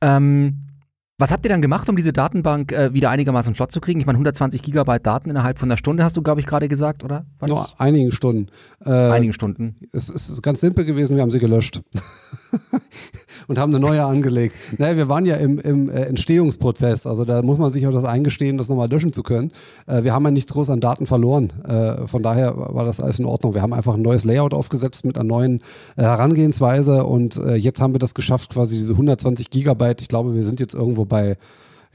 [0.00, 0.70] Ähm,
[1.18, 4.00] was habt ihr dann gemacht, um diese Datenbank äh, wieder einigermaßen flott zu kriegen?
[4.00, 7.04] Ich meine, 120 Gigabyte Daten innerhalb von einer Stunde hast du, glaube ich, gerade gesagt,
[7.04, 7.26] oder?
[7.40, 7.50] Was?
[7.50, 8.46] Nur einigen Stunden.
[8.84, 9.76] Äh, einigen Stunden.
[9.92, 11.82] Es, es, ist ganz simpel gewesen, wir haben sie gelöscht.
[13.50, 14.54] und haben eine neue angelegt.
[14.78, 18.04] Naja, wir waren ja im, im äh, Entstehungsprozess, also da muss man sich auch das
[18.04, 19.50] eingestehen, das nochmal löschen zu können.
[19.88, 21.52] Äh, wir haben ja nichts groß an Daten verloren.
[21.64, 23.52] Äh, von daher war das alles in Ordnung.
[23.52, 25.62] Wir haben einfach ein neues Layout aufgesetzt mit einer neuen
[25.96, 30.00] Herangehensweise und jetzt haben wir das geschafft, quasi diese 120 Gigabyte.
[30.00, 31.36] Ich glaube, wir sind jetzt irgendwo bei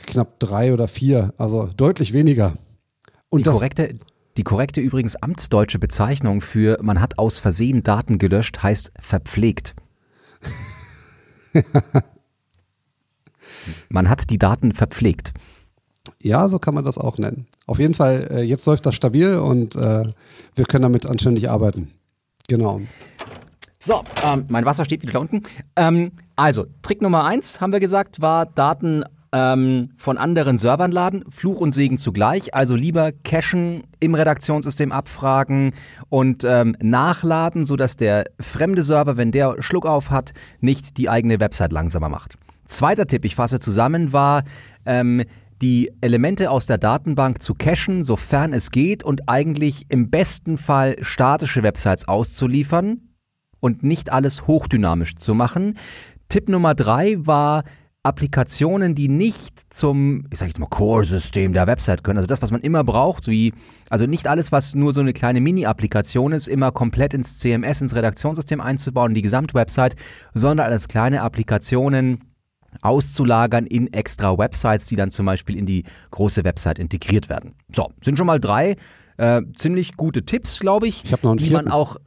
[0.05, 2.55] knapp drei oder vier, also deutlich weniger.
[3.29, 3.95] Und die korrekte,
[4.35, 9.73] die korrekte übrigens amtsdeutsche Bezeichnung für man hat aus Versehen Daten gelöscht heißt verpflegt.
[13.89, 15.33] man hat die Daten verpflegt.
[16.21, 17.47] Ja, so kann man das auch nennen.
[17.67, 20.11] Auf jeden Fall, äh, jetzt läuft das stabil und äh,
[20.55, 21.91] wir können damit anständig arbeiten.
[22.47, 22.81] Genau.
[23.79, 25.41] So, ähm, mein Wasser steht wieder da unten.
[25.75, 29.03] Ähm, also, Trick Nummer eins, haben wir gesagt, war Daten
[29.35, 31.25] ähm, von anderen Servern laden.
[31.29, 32.55] Fluch und Segen zugleich.
[32.55, 35.73] Also lieber cachen, im Redaktionssystem abfragen
[36.07, 41.41] und ähm, nachladen, sodass der fremde Server, wenn der Schluck auf hat, nicht die eigene
[41.41, 42.35] Website langsamer macht.
[42.65, 44.43] Zweiter Tipp, ich fasse zusammen, war,
[44.85, 45.23] ähm,
[45.61, 50.95] die Elemente aus der Datenbank zu cachen, sofern es geht, und eigentlich im besten Fall
[51.01, 53.01] statische Websites auszuliefern
[53.59, 55.77] und nicht alles hochdynamisch zu machen.
[56.29, 57.63] Tipp Nummer drei war,
[58.05, 62.51] Applikationen, die nicht zum, ich sage jetzt mal, Core-System der Website können, also das, was
[62.51, 63.53] man immer braucht, wie,
[63.89, 67.95] also nicht alles, was nur so eine kleine Mini-Applikation ist, immer komplett ins CMS, ins
[67.95, 69.97] Redaktionssystem einzubauen, die Gesamtwebsite,
[70.33, 72.19] sondern als kleine Applikationen
[72.81, 77.55] auszulagern in extra Websites, die dann zum Beispiel in die große Website integriert werden.
[77.73, 78.75] So, sind schon mal drei
[79.17, 81.97] äh, ziemlich gute Tipps, glaube ich, ich die man auch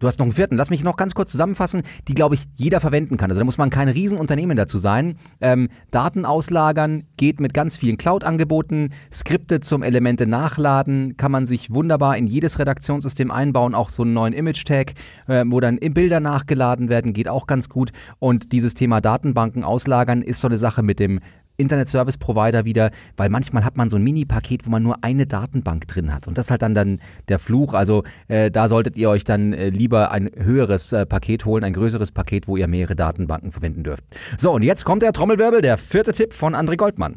[0.00, 0.56] Du hast noch einen vierten.
[0.56, 3.30] Lass mich noch ganz kurz zusammenfassen, die, glaube ich, jeder verwenden kann.
[3.30, 5.16] Also da muss man kein Riesenunternehmen dazu sein.
[5.42, 8.94] Ähm, Daten auslagern geht mit ganz vielen Cloud-Angeboten.
[9.12, 13.74] Skripte zum Elemente nachladen kann man sich wunderbar in jedes Redaktionssystem einbauen.
[13.74, 14.94] Auch so einen neuen Image-Tag,
[15.28, 17.92] äh, wo dann Bilder nachgeladen werden, geht auch ganz gut.
[18.18, 21.20] Und dieses Thema Datenbanken auslagern ist so eine Sache mit dem
[21.60, 25.26] Internet Service Provider wieder, weil manchmal hat man so ein Mini-Paket, wo man nur eine
[25.26, 26.26] Datenbank drin hat.
[26.26, 27.74] Und das ist halt dann, dann der Fluch.
[27.74, 31.72] Also äh, da solltet ihr euch dann äh, lieber ein höheres äh, Paket holen, ein
[31.72, 34.04] größeres Paket, wo ihr mehrere Datenbanken verwenden dürft.
[34.36, 37.16] So, und jetzt kommt der Trommelwirbel, der vierte Tipp von André Goldmann.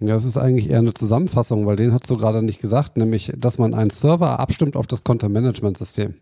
[0.00, 3.32] Ja, das ist eigentlich eher eine Zusammenfassung, weil den hast du gerade nicht gesagt, nämlich,
[3.36, 6.14] dass man einen Server abstimmt auf das Content-Management-System.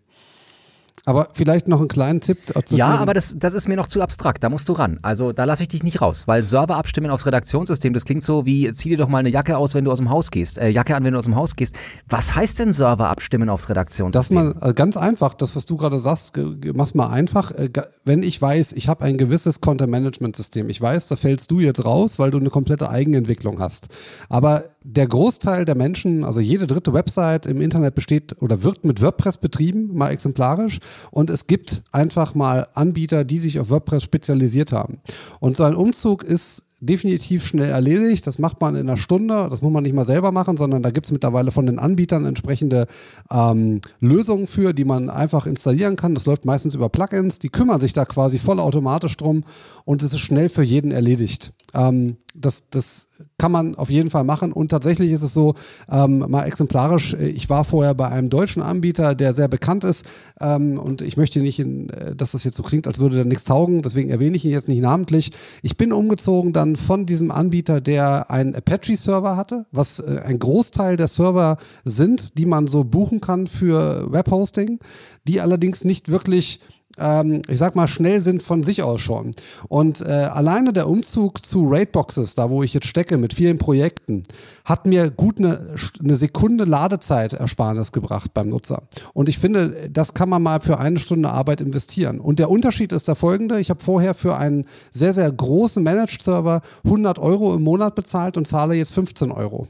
[1.05, 2.38] Aber vielleicht noch einen kleinen Tipp.
[2.64, 4.44] Zu ja, aber das, das ist mir noch zu abstrakt.
[4.44, 5.00] Da musst du ran.
[5.02, 8.46] Also da lasse ich dich nicht raus, weil Server abstimmen aufs Redaktionssystem, das klingt so
[8.46, 10.59] wie, zieh dir doch mal eine Jacke aus, wenn du aus dem Haus gehst.
[10.59, 11.74] Äh, Jacke an, wenn du aus dem Haus gehst.
[12.09, 14.37] Was heißt denn Server abstimmen aufs Redaktionssystem?
[14.37, 15.35] Das mal also ganz einfach.
[15.35, 16.38] Das, was du gerade sagst,
[16.74, 17.50] mach's mal einfach.
[17.50, 17.70] Äh,
[18.05, 20.68] wenn ich weiß, ich habe ein gewisses Content-Management-System.
[20.68, 23.88] Ich weiß, da fällst du jetzt raus, weil du eine komplette Eigenentwicklung hast.
[24.28, 29.02] Aber der Großteil der Menschen, also jede dritte Website im Internet besteht oder wird mit
[29.02, 30.78] WordPress betrieben, mal exemplarisch.
[31.10, 35.00] Und es gibt einfach mal Anbieter, die sich auf WordPress spezialisiert haben.
[35.40, 38.26] Und so ein Umzug ist definitiv schnell erledigt.
[38.26, 39.46] Das macht man in einer Stunde.
[39.48, 42.24] Das muss man nicht mal selber machen, sondern da gibt es mittlerweile von den Anbietern
[42.26, 42.88] entsprechende
[43.30, 46.14] ähm, Lösungen für, die man einfach installieren kann.
[46.14, 47.38] Das läuft meistens über Plugins.
[47.38, 49.44] Die kümmern sich da quasi vollautomatisch drum
[49.84, 51.52] und es ist schnell für jeden erledigt.
[51.74, 54.52] Ähm, das, das kann man auf jeden Fall machen.
[54.52, 55.54] Und tatsächlich ist es so,
[55.90, 60.04] ähm, mal exemplarisch, äh, ich war vorher bei einem deutschen Anbieter, der sehr bekannt ist.
[60.40, 63.24] Ähm, und ich möchte nicht, in, äh, dass das jetzt so klingt, als würde der
[63.24, 63.82] nichts taugen.
[63.82, 65.30] Deswegen erwähne ich ihn jetzt nicht namentlich.
[65.62, 70.96] Ich bin umgezogen dann von diesem Anbieter, der einen Apache-Server hatte, was äh, ein Großteil
[70.96, 74.78] der Server sind, die man so buchen kann für Webhosting,
[75.26, 76.61] die allerdings nicht wirklich
[76.98, 79.35] ähm, ich sag mal, schnell sind von sich aus schon.
[79.68, 84.22] Und äh, alleine der Umzug zu Raidboxes, da wo ich jetzt stecke mit vielen Projekten,
[84.64, 88.83] hat mir gut eine, eine Sekunde Ladezeit Ersparnis gebracht beim Nutzer.
[89.14, 92.20] Und ich finde, das kann man mal für eine Stunde Arbeit investieren.
[92.20, 93.61] Und der Unterschied ist der folgende.
[93.61, 98.46] Ich habe vorher für einen sehr, sehr großen Managed-Server 100 Euro im Monat bezahlt und
[98.46, 99.68] zahle jetzt 15 Euro.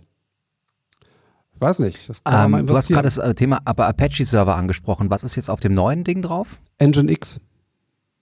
[1.63, 2.09] Ich weiß nicht.
[2.09, 2.67] Das kann ähm, man mal.
[2.67, 5.11] Du hast gerade das äh, Thema Apache-Server angesprochen.
[5.11, 6.59] Was ist jetzt auf dem neuen Ding drauf?
[6.79, 7.41] Engine X.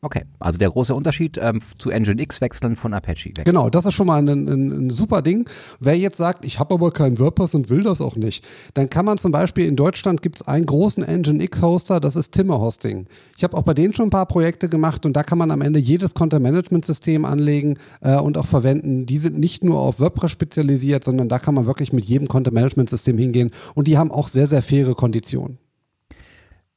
[0.02, 3.44] Okay, also der große Unterschied ähm, zu Engine X wechseln von Apache weg.
[3.44, 5.46] Genau, das ist schon mal ein, ein, ein super Ding.
[5.78, 9.04] Wer jetzt sagt, ich habe aber keinen WordPress und will das auch nicht, dann kann
[9.04, 12.60] man zum Beispiel in Deutschland gibt es einen großen Engine X Hoster, das ist Timmer
[12.60, 13.08] Hosting.
[13.36, 15.60] Ich habe auch bei denen schon ein paar Projekte gemacht und da kann man am
[15.60, 19.04] Ende jedes Content Management System anlegen äh, und auch verwenden.
[19.04, 22.54] Die sind nicht nur auf WordPress spezialisiert, sondern da kann man wirklich mit jedem Content
[22.54, 25.58] Management System hingehen und die haben auch sehr, sehr faire Konditionen.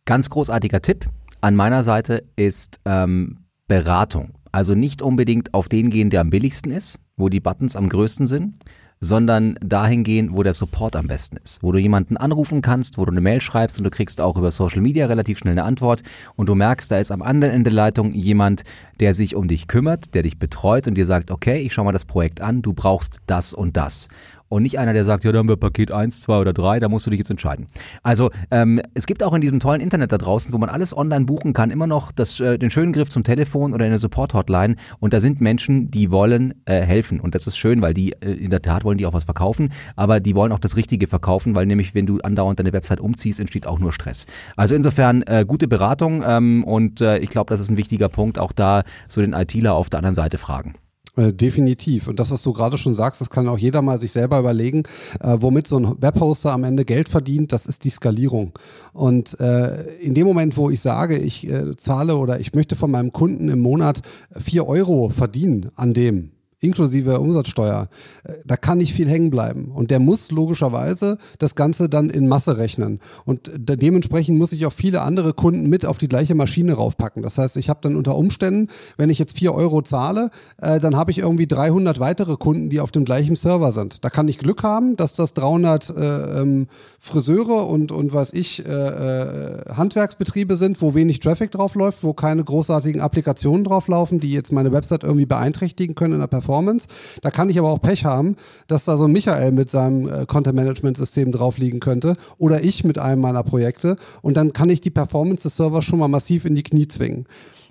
[0.03, 1.05] Ganz großartiger Tipp
[1.43, 4.35] an meiner Seite ist ähm, Beratung.
[4.53, 8.27] Also nicht unbedingt auf den gehen, der am billigsten ist, wo die Buttons am größten
[8.27, 8.55] sind,
[9.01, 11.61] sondern dahin gehen, wo der Support am besten ist.
[11.61, 14.51] Wo du jemanden anrufen kannst, wo du eine Mail schreibst und du kriegst auch über
[14.51, 16.01] Social Media relativ schnell eine Antwort
[16.37, 18.63] und du merkst, da ist am anderen Ende der Leitung jemand,
[19.01, 21.91] der sich um dich kümmert, der dich betreut und dir sagt, okay, ich schau mal
[21.91, 24.07] das Projekt an, du brauchst das und das
[24.53, 26.87] und nicht einer, der sagt, ja, da haben wir Paket 1, 2 oder 3, da
[26.87, 27.65] musst du dich jetzt entscheiden.
[28.03, 31.25] Also ähm, es gibt auch in diesem tollen Internet da draußen, wo man alles online
[31.25, 35.13] buchen kann, immer noch das, äh, den schönen Griff zum Telefon oder eine Support-Hotline und
[35.13, 38.51] da sind Menschen, die wollen äh, helfen und das ist schön, weil die äh, in
[38.51, 41.65] der Tat wollen die auch was verkaufen, aber die wollen auch das Richtige verkaufen, weil
[41.65, 44.27] nämlich wenn du andauernd deine Website umziehst, entsteht auch nur Stress.
[44.55, 48.37] Also insofern äh, gute Beratung ähm, und äh, ich glaube, das ist ein wichtiger Punkt,
[48.37, 50.75] auch da so den ITler auf der anderen Seite fragen.
[51.15, 52.07] Äh, definitiv.
[52.07, 54.83] Und das, was du gerade schon sagst, das kann auch jeder mal sich selber überlegen,
[55.19, 58.53] äh, womit so ein Webhoster am Ende Geld verdient, das ist die Skalierung.
[58.93, 62.89] Und äh, in dem Moment, wo ich sage, ich äh, zahle oder ich möchte von
[62.89, 66.31] meinem Kunden im Monat vier Euro verdienen an dem,
[66.63, 67.89] inklusive Umsatzsteuer,
[68.23, 69.71] äh, da kann nicht viel hängen bleiben.
[69.73, 72.99] Und der muss logischerweise das Ganze dann in Masse rechnen.
[73.25, 77.21] Und dementsprechend muss ich auch viele andere Kunden mit auf die gleiche Maschine raufpacken.
[77.21, 80.29] Das heißt, ich habe dann unter Umständen, wenn ich jetzt vier Euro zahle,
[80.61, 84.03] äh, dann habe ich irgendwie 300 weitere Kunden, die auf dem gleichen Server sind.
[84.03, 86.67] Da kann ich Glück haben, dass das 300 äh, ähm,
[86.99, 92.13] Friseure und, und was ich, äh, äh, Handwerksbetriebe sind, wo wenig Traffic drauf läuft, wo
[92.13, 96.52] keine großartigen Applikationen drauf laufen, die jetzt meine Website irgendwie beeinträchtigen können in der Performance
[96.53, 96.87] Performance.
[97.21, 98.35] Da kann ich aber auch Pech haben,
[98.67, 102.99] dass da so ein Michael mit seinem äh, Content-Management-System drauf liegen könnte oder ich mit
[102.99, 106.53] einem meiner Projekte und dann kann ich die Performance des Servers schon mal massiv in
[106.53, 107.25] die Knie zwingen.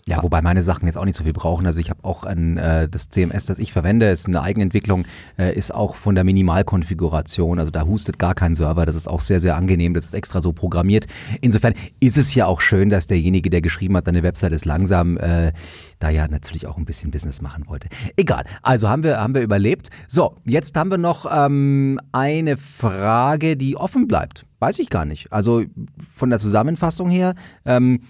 [0.04, 1.64] Ja, wobei meine Sachen jetzt auch nicht so viel brauchen.
[1.64, 5.04] Also ich habe auch ein, äh, das CMS, das ich verwende, ist eine Eigenentwicklung,
[5.38, 7.60] äh, ist auch von der Minimalkonfiguration.
[7.60, 8.84] Also da hustet gar kein Server.
[8.84, 9.94] Das ist auch sehr, sehr angenehm.
[9.94, 11.06] Das ist extra so programmiert.
[11.40, 15.18] Insofern ist es ja auch schön, dass derjenige, der geschrieben hat, deine Website ist langsam,
[15.18, 15.52] äh,
[16.00, 17.86] da ja natürlich auch ein bisschen Business machen wollte.
[18.16, 18.44] Egal.
[18.62, 19.90] Also haben wir, haben wir überlebt.
[20.08, 24.46] So, jetzt haben wir noch ähm, eine Frage, die offen bleibt.
[24.58, 25.32] Weiß ich gar nicht.
[25.32, 25.62] Also
[26.08, 27.34] von der Zusammenfassung her,
[27.64, 28.00] ähm,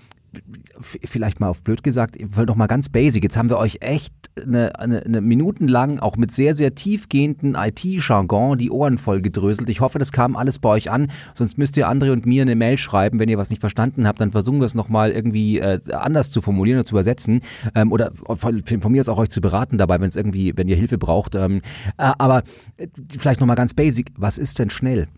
[0.81, 2.17] vielleicht mal auf blöd gesagt,
[2.47, 3.23] doch mal ganz basic.
[3.23, 8.59] Jetzt haben wir euch echt eine, eine, eine minutenlang auch mit sehr, sehr tiefgehenden IT-Jargon
[8.59, 9.69] die Ohren voll gedröselt.
[9.71, 11.09] Ich hoffe, das kam alles bei euch an.
[11.35, 14.21] Sonst müsst ihr André und mir eine Mail schreiben, wenn ihr was nicht verstanden habt.
[14.21, 17.41] Dann versuchen wir es nochmal irgendwie äh, anders zu formulieren und zu übersetzen.
[17.75, 20.69] Ähm, oder von, von, mir aus auch euch zu beraten dabei, wenn es irgendwie, wenn
[20.69, 21.35] ihr Hilfe braucht.
[21.35, 21.61] Ähm,
[21.99, 22.43] äh, aber
[22.77, 24.13] äh, vielleicht nochmal ganz basic.
[24.17, 25.09] Was ist denn schnell?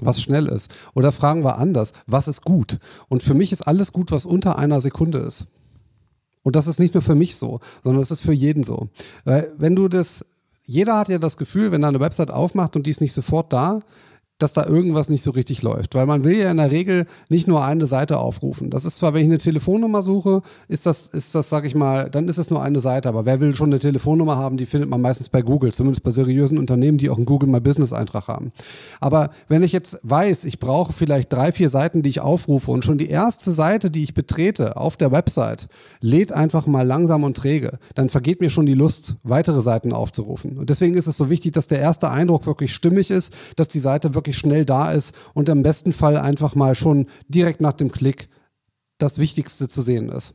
[0.00, 0.74] Was schnell ist.
[0.94, 2.78] Oder fragen wir anders, was ist gut?
[3.08, 5.46] Und für mich ist alles gut, was unter einer Sekunde ist.
[6.42, 8.88] Und das ist nicht nur für mich so, sondern das ist für jeden so.
[9.24, 10.24] Weil wenn du das,
[10.64, 13.52] jeder hat ja das Gefühl, wenn er eine Website aufmacht und die ist nicht sofort
[13.52, 13.80] da,
[14.38, 15.94] dass da irgendwas nicht so richtig läuft.
[15.94, 18.70] Weil man will ja in der Regel nicht nur eine Seite aufrufen.
[18.70, 22.08] Das ist zwar, wenn ich eine Telefonnummer suche, ist das, ist das, sag ich mal,
[22.08, 23.08] dann ist es nur eine Seite.
[23.08, 26.10] Aber wer will schon eine Telefonnummer haben, die findet man meistens bei Google, zumindest bei
[26.10, 28.52] seriösen Unternehmen, die auch einen Google My Business Eintrag haben.
[29.00, 32.84] Aber wenn ich jetzt weiß, ich brauche vielleicht drei, vier Seiten, die ich aufrufe und
[32.84, 35.68] schon die erste Seite, die ich betrete auf der Website,
[36.00, 40.58] lädt einfach mal langsam und träge, dann vergeht mir schon die Lust, weitere Seiten aufzurufen.
[40.58, 43.80] Und deswegen ist es so wichtig, dass der erste Eindruck wirklich stimmig ist, dass die
[43.80, 47.72] Seite wirklich wirklich schnell da ist und im besten Fall einfach mal schon direkt nach
[47.72, 48.28] dem Klick
[48.98, 50.34] das Wichtigste zu sehen ist.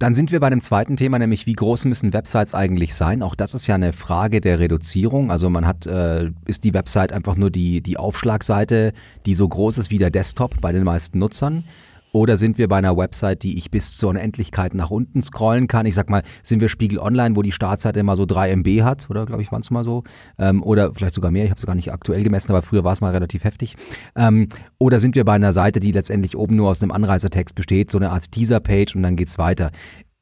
[0.00, 3.22] Dann sind wir bei dem zweiten Thema, nämlich wie groß müssen Websites eigentlich sein?
[3.22, 5.32] Auch das ist ja eine Frage der Reduzierung.
[5.32, 8.92] Also man hat, äh, ist die Website einfach nur die, die Aufschlagseite,
[9.26, 11.64] die so groß ist wie der Desktop bei den meisten Nutzern?
[12.12, 15.86] Oder sind wir bei einer Website, die ich bis zur Unendlichkeit nach unten scrollen kann?
[15.86, 19.10] Ich sag mal, sind wir Spiegel Online, wo die Startzeit immer so 3 MB hat,
[19.10, 20.04] oder glaube ich, waren es mal so?
[20.38, 22.92] Ähm, oder vielleicht sogar mehr, ich habe es gar nicht aktuell gemessen, aber früher war
[22.92, 23.76] es mal relativ heftig.
[24.16, 27.90] Ähm, oder sind wir bei einer Seite, die letztendlich oben nur aus einem Anreisetext besteht,
[27.90, 29.70] so eine Art Teaser-Page und dann geht's weiter?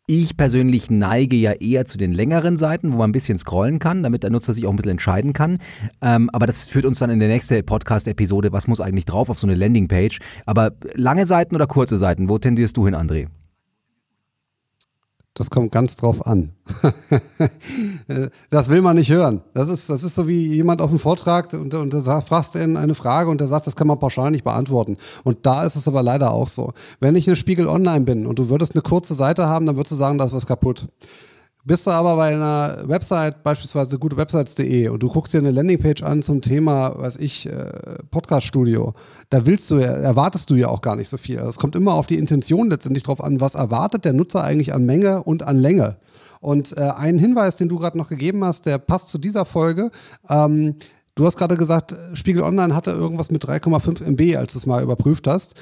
[0.09, 4.05] Ich persönlich neige ja eher zu den längeren Seiten, wo man ein bisschen scrollen kann,
[4.05, 5.59] damit der Nutzer sich auch ein bisschen entscheiden kann.
[6.01, 9.39] Ähm, aber das führt uns dann in der nächsten Podcast-Episode, was muss eigentlich drauf auf
[9.41, 10.21] so eine Landingpage.
[10.45, 13.27] Aber lange Seiten oder kurze Seiten, wo tendierst du hin, André?
[15.37, 16.53] Das kommt ganz drauf an.
[18.51, 19.43] das will man nicht hören.
[19.53, 22.59] Das ist, das ist so wie jemand auf dem Vortrag und, und da fragst du
[22.59, 24.97] eine Frage und der sagt, das kann man pauschal nicht beantworten.
[25.25, 26.73] Und da ist es aber leider auch so.
[27.01, 29.93] Wenn ich eine Spiegel Online bin und du würdest eine kurze Seite haben, dann würdest
[29.93, 30.89] du sagen, da ist was kaputt.
[31.67, 36.23] Bist du aber bei einer Website, beispielsweise gutewebsites.de, und du guckst dir eine Landingpage an
[36.23, 37.73] zum Thema, weiß ich, äh,
[38.09, 38.95] Podcast-Studio,
[39.31, 41.39] da willst du, erwartest du ja auch gar nicht so viel.
[41.39, 44.87] Es kommt immer auf die Intention letztendlich drauf an, was erwartet der Nutzer eigentlich an
[44.87, 45.97] Menge und an Länge.
[46.41, 49.91] Und äh, ein Hinweis, den du gerade noch gegeben hast, der passt zu dieser Folge.
[50.31, 50.77] Ähm,
[51.19, 54.83] Du hast gerade gesagt, Spiegel Online hatte irgendwas mit 3,5 MB, als du es mal
[54.83, 55.59] überprüft hast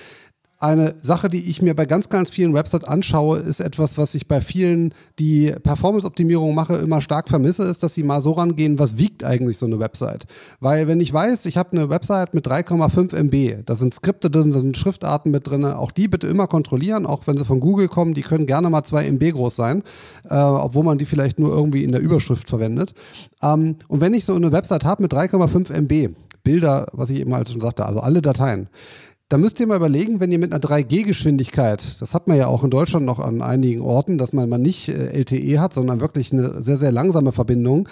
[0.58, 4.28] eine Sache, die ich mir bei ganz, ganz vielen Websites anschaue, ist etwas, was ich
[4.28, 8.98] bei vielen, die Performance-Optimierung mache, immer stark vermisse, ist, dass sie mal so rangehen, was
[8.98, 10.26] wiegt eigentlich so eine Website.
[10.60, 14.52] Weil wenn ich weiß, ich habe eine Website mit 3,5 MB, da sind Skripte drin,
[14.52, 17.88] da sind Schriftarten mit drin, auch die bitte immer kontrollieren, auch wenn sie von Google
[17.88, 19.82] kommen, die können gerne mal 2 MB groß sein,
[20.30, 22.94] äh, obwohl man die vielleicht nur irgendwie in der Überschrift verwendet.
[23.42, 26.14] Ähm, und wenn ich so eine Website habe mit 3,5 MB,
[26.44, 28.68] Bilder, was ich eben halt schon sagte, also alle Dateien,
[29.28, 32.62] da müsst ihr mal überlegen, wenn ihr mit einer 3G-Geschwindigkeit, das hat man ja auch
[32.62, 36.32] in Deutschland noch an einigen Orten, dass man mal nicht äh, LTE hat, sondern wirklich
[36.32, 37.88] eine sehr, sehr langsame Verbindung,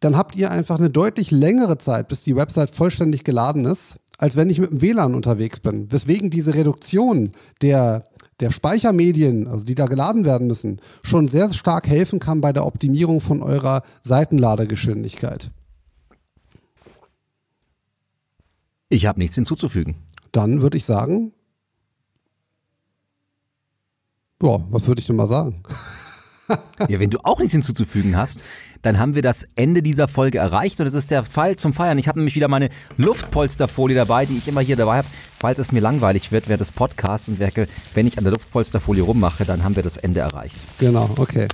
[0.00, 4.36] dann habt ihr einfach eine deutlich längere Zeit, bis die Website vollständig geladen ist, als
[4.36, 5.92] wenn ich mit dem WLAN unterwegs bin.
[5.92, 8.08] Weswegen diese Reduktion der,
[8.40, 12.66] der Speichermedien, also die da geladen werden müssen, schon sehr stark helfen kann bei der
[12.66, 15.50] Optimierung von eurer Seitenladegeschwindigkeit.
[18.88, 19.96] Ich habe nichts hinzuzufügen
[20.36, 21.32] dann würde ich sagen,
[24.42, 25.62] ja, was würde ich denn mal sagen?
[26.88, 28.44] ja, wenn du auch nichts hinzuzufügen hast,
[28.82, 31.98] dann haben wir das Ende dieser Folge erreicht und es ist der Fall zum Feiern.
[31.98, 32.68] Ich habe nämlich wieder meine
[32.98, 36.70] Luftpolsterfolie dabei, die ich immer hier dabei habe, falls es mir langweilig wird während des
[36.70, 40.56] Podcasts und werke, wenn ich an der Luftpolsterfolie rummache, dann haben wir das Ende erreicht.
[40.78, 41.48] Genau, okay.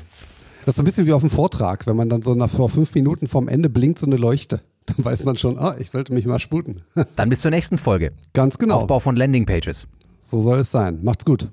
[0.65, 2.69] Das ist so ein bisschen wie auf dem Vortrag, wenn man dann so nach vor
[2.69, 4.61] fünf Minuten vorm Ende blinkt so eine Leuchte.
[4.87, 6.83] Dann weiß man schon, ah, ich sollte mich mal sputen.
[7.17, 8.13] Dann bis zur nächsten Folge.
[8.33, 8.77] Ganz genau.
[8.77, 9.87] Aufbau von Landingpages.
[10.21, 11.01] So soll es sein.
[11.03, 11.49] Macht's gut.